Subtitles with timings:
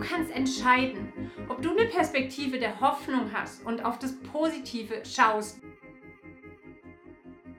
[0.00, 1.12] kannst entscheiden,
[1.48, 5.60] ob du eine Perspektive der Hoffnung hast und auf das Positive schaust.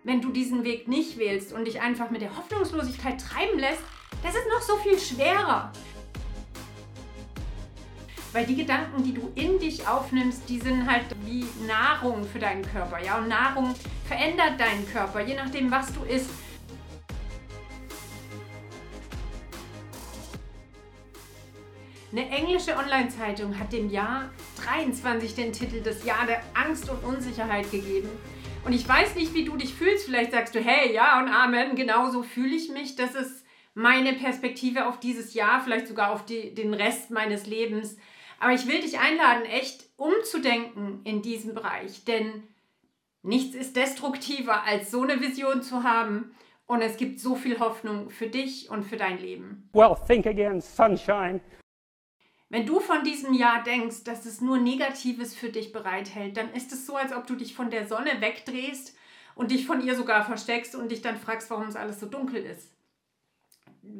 [0.03, 3.83] Wenn du diesen Weg nicht wählst und dich einfach mit der Hoffnungslosigkeit treiben lässt,
[4.23, 5.71] das ist noch so viel schwerer.
[8.31, 12.63] Weil die Gedanken, die du in dich aufnimmst, die sind halt wie Nahrung für deinen
[12.63, 13.03] Körper.
[13.03, 13.17] Ja?
[13.17, 13.73] Und Nahrung
[14.05, 16.29] verändert deinen Körper, je nachdem, was du isst.
[22.11, 24.31] Eine englische Online-Zeitung hat dem Jahr
[24.65, 28.09] 23 den Titel Das Jahr der Angst und Unsicherheit gegeben.
[28.65, 30.05] Und ich weiß nicht, wie du dich fühlst.
[30.05, 32.95] Vielleicht sagst du, hey, ja und Amen, genau so fühle ich mich.
[32.95, 37.95] Das ist meine Perspektive auf dieses Jahr, vielleicht sogar auf die, den Rest meines Lebens.
[38.39, 42.43] Aber ich will dich einladen, echt umzudenken in diesem Bereich, denn
[43.21, 46.31] nichts ist destruktiver, als so eine Vision zu haben.
[46.65, 49.69] Und es gibt so viel Hoffnung für dich und für dein Leben.
[49.73, 51.41] Well, think again, sunshine.
[52.49, 56.71] Wenn du von diesem Jahr denkst, dass es nur Negatives für dich bereithält, dann ist
[56.71, 58.97] es so, als ob du dich von der Sonne wegdrehst
[59.35, 62.43] und dich von ihr sogar versteckst und dich dann fragst, warum es alles so dunkel
[62.43, 62.73] ist.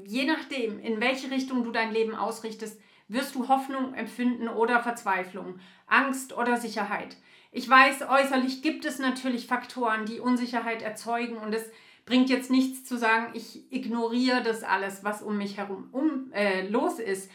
[0.04, 5.60] Je nachdem, in welche Richtung du dein Leben ausrichtest, wirst du Hoffnung empfinden oder Verzweiflung,
[5.86, 7.18] Angst oder Sicherheit.
[7.52, 11.70] Ich weiß, äußerlich gibt es natürlich Faktoren, die Unsicherheit erzeugen und es
[12.06, 16.68] bringt jetzt nichts zu sagen, ich ignoriere das alles, was um mich herum um, äh,
[16.68, 17.32] los ist.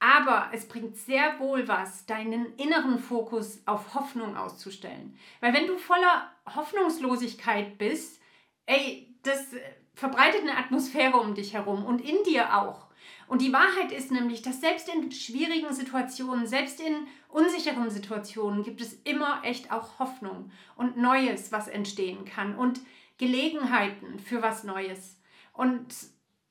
[0.00, 5.18] Aber es bringt sehr wohl was, deinen inneren Fokus auf Hoffnung auszustellen.
[5.40, 8.20] Weil wenn du voller Hoffnungslosigkeit bist,
[8.66, 9.46] ey, das
[9.94, 12.86] verbreitet eine Atmosphäre um dich herum und in dir auch.
[13.26, 18.80] Und die Wahrheit ist nämlich, dass selbst in schwierigen Situationen, selbst in unsicheren Situationen gibt
[18.80, 22.80] es immer echt auch Hoffnung und Neues, was entstehen kann und
[23.18, 25.20] Gelegenheiten für was Neues.
[25.52, 25.86] Und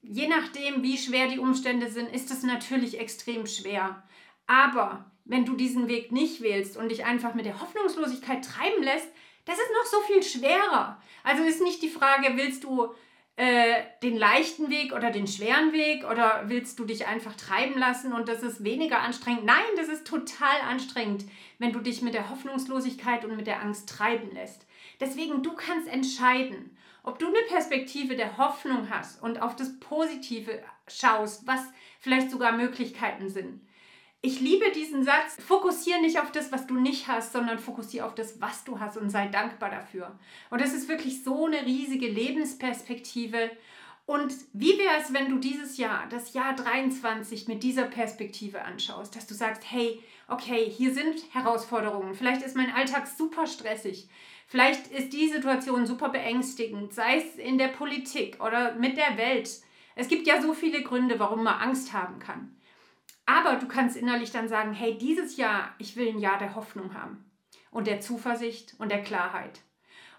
[0.09, 4.03] je nachdem, wie schwer die Umstände sind, ist es natürlich extrem schwer.
[4.45, 9.08] Aber wenn du diesen Weg nicht wählst und dich einfach mit der Hoffnungslosigkeit treiben lässt,
[9.45, 11.01] das ist noch so viel schwerer.
[11.23, 12.94] Also ist nicht die Frage, willst du
[13.35, 18.13] äh, den leichten Weg oder den schweren Weg oder willst du dich einfach treiben lassen
[18.13, 19.45] und das ist weniger anstrengend?
[19.45, 21.25] Nein, das ist total anstrengend,
[21.59, 24.66] wenn du dich mit der Hoffnungslosigkeit und mit der Angst treiben lässt.
[25.00, 26.75] Deswegen, du kannst entscheiden,
[27.07, 31.62] ob du eine Perspektive der Hoffnung hast und auf das Positive schaust, was
[32.01, 33.62] vielleicht sogar Möglichkeiten sind.
[34.22, 38.13] Ich liebe diesen Satz, fokussiere nicht auf das, was du nicht hast, sondern fokussiere auf
[38.13, 40.19] das, was du hast und sei dankbar dafür.
[40.50, 43.51] Und das ist wirklich so eine riesige Lebensperspektive.
[44.06, 49.16] Und wie wäre es, wenn du dieses Jahr, das Jahr 23, mit dieser Perspektive anschaust,
[49.16, 54.09] dass du sagst, hey, okay, hier sind Herausforderungen, vielleicht ist mein Alltag super stressig,
[54.47, 59.49] Vielleicht ist die Situation super beängstigend, sei es in der Politik oder mit der Welt.
[59.95, 62.55] Es gibt ja so viele Gründe, warum man Angst haben kann.
[63.25, 66.94] Aber du kannst innerlich dann sagen, hey, dieses Jahr, ich will ein Jahr der Hoffnung
[66.94, 67.29] haben
[67.71, 69.59] und der Zuversicht und der Klarheit.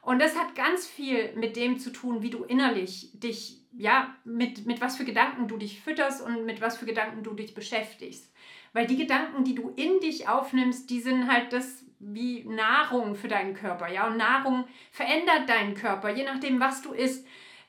[0.02, 4.66] Und das hat ganz viel mit dem zu tun, wie du innerlich dich, ja, mit,
[4.66, 8.30] mit was für Gedanken du dich fütterst und mit was für Gedanken du dich beschäftigst.
[8.72, 13.28] Weil die Gedanken, die du in dich aufnimmst, die sind halt das, wie Nahrung für
[13.28, 13.88] deinen Körper.
[13.88, 16.10] Ja, und Nahrung verändert deinen Körper.
[16.10, 17.26] Je nachdem, was du isst,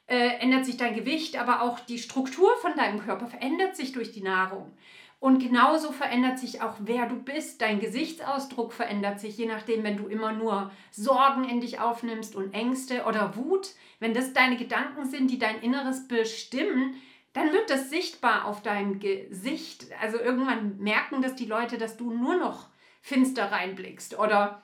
[0.08, 4.12] äh, ändert sich dein Gewicht, aber auch die Struktur von deinem Körper verändert sich durch
[4.12, 4.72] die Nahrung.
[5.20, 7.62] Und genauso verändert sich auch, wer du bist.
[7.62, 12.54] Dein Gesichtsausdruck verändert sich, je nachdem, wenn du immer nur Sorgen in dich aufnimmst und
[12.54, 13.72] Ängste oder Wut.
[14.00, 16.96] Wenn das deine Gedanken sind, die dein Inneres bestimmen,
[17.34, 19.88] dann wird das sichtbar auf deinem Gesicht.
[20.02, 22.70] Also irgendwann merken das die Leute, dass du nur noch
[23.02, 24.62] finster reinblickst oder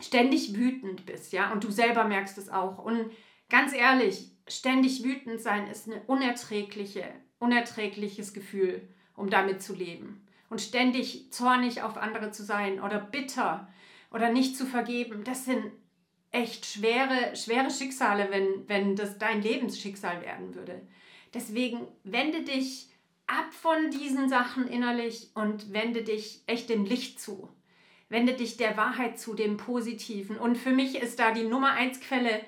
[0.00, 2.78] ständig wütend bist, ja, und du selber merkst es auch.
[2.78, 3.10] Und
[3.48, 7.04] ganz ehrlich, ständig wütend sein ist ein unerträgliche,
[7.38, 10.24] unerträgliches Gefühl, um damit zu leben.
[10.50, 13.68] Und ständig zornig auf andere zu sein oder bitter
[14.10, 15.72] oder nicht zu vergeben, das sind
[16.30, 20.86] echt schwere, schwere Schicksale, wenn, wenn das dein Lebensschicksal werden würde.
[21.34, 22.88] Deswegen wende dich
[23.26, 27.48] ab von diesen Sachen innerlich und wende dich echt dem Licht zu.
[28.08, 30.38] Wende dich der Wahrheit zu, dem Positiven.
[30.38, 32.40] Und für mich ist da die Nummer eins Quelle,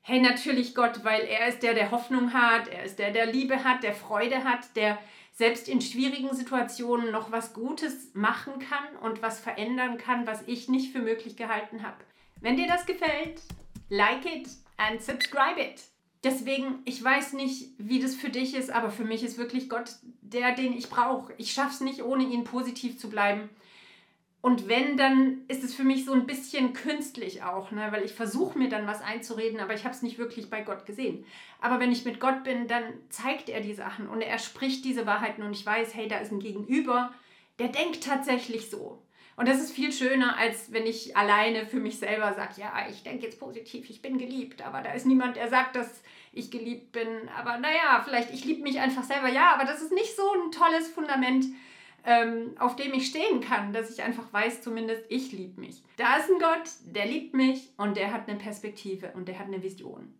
[0.00, 3.64] hey, natürlich Gott, weil er ist der, der Hoffnung hat, er ist der, der Liebe
[3.64, 4.98] hat, der Freude hat, der
[5.32, 10.68] selbst in schwierigen Situationen noch was Gutes machen kann und was verändern kann, was ich
[10.68, 11.98] nicht für möglich gehalten habe.
[12.40, 13.42] Wenn dir das gefällt,
[13.88, 15.82] like it and subscribe it.
[16.24, 19.90] Deswegen, ich weiß nicht, wie das für dich ist, aber für mich ist wirklich Gott
[20.20, 21.32] der, den ich brauche.
[21.38, 23.48] Ich schaffe es nicht, ohne ihn positiv zu bleiben.
[24.40, 27.88] Und wenn, dann ist es für mich so ein bisschen künstlich auch, ne?
[27.90, 30.86] weil ich versuche mir dann was einzureden, aber ich habe es nicht wirklich bei Gott
[30.86, 31.24] gesehen.
[31.60, 35.06] Aber wenn ich mit Gott bin, dann zeigt er die Sachen und er spricht diese
[35.06, 37.12] Wahrheiten und ich weiß, hey, da ist ein Gegenüber,
[37.58, 39.02] der denkt tatsächlich so.
[39.38, 43.04] Und das ist viel schöner, als wenn ich alleine für mich selber sage, ja, ich
[43.04, 46.02] denke jetzt positiv, ich bin geliebt, aber da ist niemand, der sagt, dass
[46.32, 47.28] ich geliebt bin.
[47.38, 49.28] Aber naja, vielleicht ich liebe mich einfach selber.
[49.28, 51.46] Ja, aber das ist nicht so ein tolles Fundament,
[52.04, 55.84] ähm, auf dem ich stehen kann, dass ich einfach weiß, zumindest ich liebe mich.
[55.98, 59.46] Da ist ein Gott, der liebt mich und der hat eine Perspektive und der hat
[59.46, 60.12] eine Vision.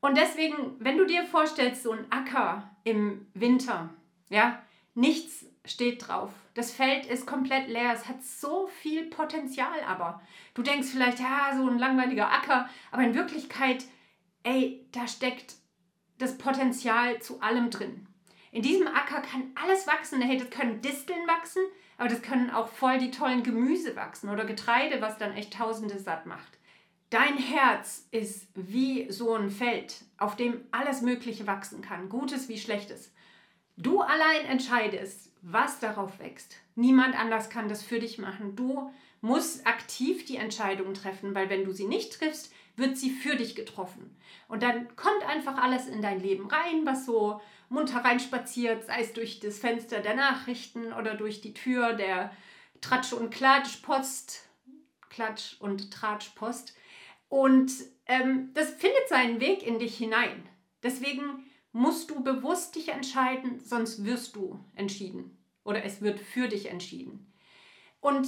[0.00, 3.90] Und deswegen, wenn du dir vorstellst, so ein Acker im Winter,
[4.30, 4.60] ja,
[4.96, 6.30] nichts steht drauf.
[6.54, 7.92] Das Feld ist komplett leer.
[7.92, 10.22] Es hat so viel Potenzial, aber
[10.54, 13.84] du denkst vielleicht, ja, so ein langweiliger Acker, aber in Wirklichkeit,
[14.42, 15.56] ey, da steckt
[16.18, 18.06] das Potenzial zu allem drin.
[18.52, 20.22] In diesem Acker kann alles wachsen.
[20.22, 21.62] Hey, das können Disteln wachsen,
[21.98, 25.98] aber das können auch voll die tollen Gemüse wachsen oder Getreide, was dann echt Tausende
[25.98, 26.56] satt macht.
[27.10, 32.58] Dein Herz ist wie so ein Feld, auf dem alles Mögliche wachsen kann, Gutes wie
[32.58, 33.12] Schlechtes.
[33.76, 36.56] Du allein entscheidest, was darauf wächst.
[36.74, 38.56] Niemand anders kann das für dich machen.
[38.56, 38.90] Du
[39.20, 43.54] musst aktiv die Entscheidung treffen, weil wenn du sie nicht triffst, wird sie für dich
[43.54, 44.16] getroffen.
[44.48, 49.12] Und dann kommt einfach alles in dein Leben rein, was so munter reinspaziert, sei es
[49.12, 52.30] durch das Fenster der Nachrichten oder durch die Tür der
[52.80, 54.48] Tratsch- und Klatschpost.
[55.10, 56.74] Klatsch- und Tratschpost.
[57.28, 57.72] Und
[58.06, 60.48] ähm, das findet seinen Weg in dich hinein.
[60.82, 61.44] Deswegen
[61.76, 67.30] musst du bewusst dich entscheiden, sonst wirst du entschieden oder es wird für dich entschieden.
[68.00, 68.26] Und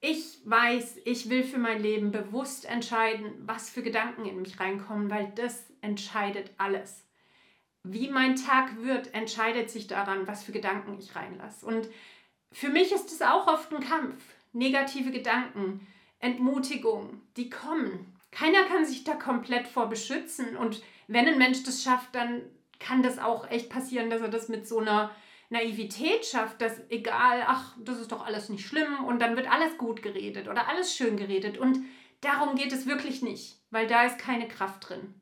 [0.00, 5.10] ich weiß, ich will für mein Leben bewusst entscheiden, was für Gedanken in mich reinkommen,
[5.10, 7.04] weil das entscheidet alles.
[7.82, 11.66] Wie mein Tag wird, entscheidet sich daran, was für Gedanken ich reinlasse.
[11.66, 11.86] Und
[12.50, 14.22] für mich ist es auch oft ein Kampf.
[14.54, 15.86] Negative Gedanken,
[16.18, 18.16] Entmutigung, die kommen.
[18.30, 20.56] Keiner kann sich da komplett vor beschützen.
[20.56, 22.40] Und wenn ein Mensch das schafft, dann
[22.80, 25.10] kann das auch echt passieren, dass er das mit so einer
[25.50, 29.78] Naivität schafft, dass egal, ach, das ist doch alles nicht schlimm und dann wird alles
[29.78, 31.58] gut geredet oder alles schön geredet.
[31.58, 31.84] Und
[32.20, 35.14] darum geht es wirklich nicht, weil da ist keine Kraft drin.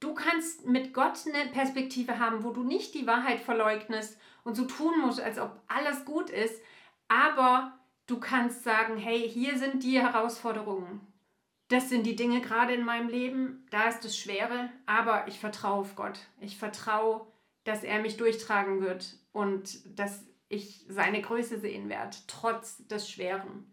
[0.00, 4.64] Du kannst mit Gott eine Perspektive haben, wo du nicht die Wahrheit verleugnest und so
[4.64, 6.60] tun musst, als ob alles gut ist,
[7.08, 11.00] aber du kannst sagen, hey, hier sind die Herausforderungen.
[11.68, 15.80] Das sind die Dinge gerade in meinem Leben, da ist das Schwere, aber ich vertraue
[15.80, 16.20] auf Gott.
[16.40, 17.26] Ich vertraue,
[17.64, 23.72] dass er mich durchtragen wird und dass ich seine Größe sehen werde, trotz des Schweren.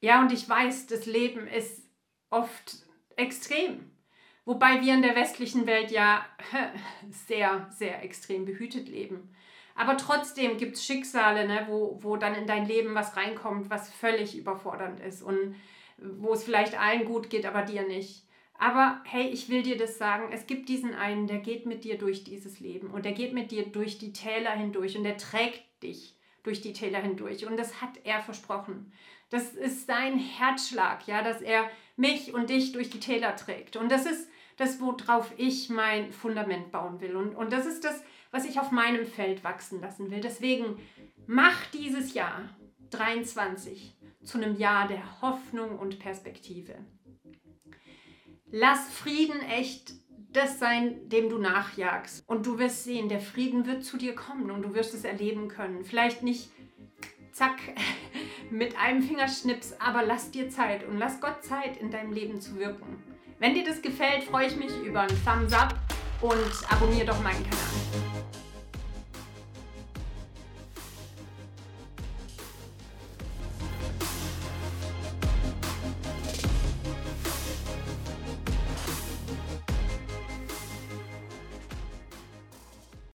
[0.00, 1.82] Ja, und ich weiß, das Leben ist
[2.30, 2.86] oft
[3.16, 3.90] extrem.
[4.44, 6.24] Wobei wir in der westlichen Welt ja
[7.10, 9.34] sehr, sehr extrem behütet leben.
[9.74, 13.92] Aber trotzdem gibt es Schicksale, ne, wo, wo dann in dein Leben was reinkommt, was
[13.92, 15.22] völlig überfordernd ist.
[15.22, 15.54] Und
[16.00, 18.24] wo es vielleicht allen gut geht, aber dir nicht.
[18.58, 21.96] Aber hey, ich will dir das sagen, es gibt diesen einen, der geht mit dir
[21.96, 25.62] durch dieses Leben und der geht mit dir durch die Täler hindurch und der trägt
[25.82, 28.92] dich durch die Täler hindurch und das hat er versprochen.
[29.30, 33.92] Das ist sein Herzschlag, ja, dass er mich und dich durch die Täler trägt und
[33.92, 38.02] das ist das, worauf ich mein Fundament bauen will und, und das ist das,
[38.32, 40.20] was ich auf meinem Feld wachsen lassen will.
[40.20, 40.80] Deswegen
[41.26, 42.48] mach dieses Jahr
[42.90, 43.94] 23
[44.28, 46.74] zu einem Jahr der Hoffnung und Perspektive.
[48.50, 49.92] Lass Frieden echt
[50.30, 52.22] das sein, dem du nachjagst.
[52.26, 55.48] Und du wirst sehen, der Frieden wird zu dir kommen und du wirst es erleben
[55.48, 55.84] können.
[55.84, 56.50] Vielleicht nicht
[57.32, 57.58] zack
[58.50, 62.56] mit einem Fingerschnips, aber lass dir Zeit und lass Gott Zeit, in deinem Leben zu
[62.56, 63.02] wirken.
[63.38, 65.74] Wenn dir das gefällt, freue ich mich über einen Thumbs up
[66.20, 68.47] und abonniere doch meinen Kanal.